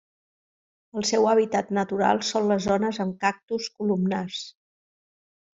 [1.01, 4.45] El seu hàbitat natural són les zones amb cactus columnars.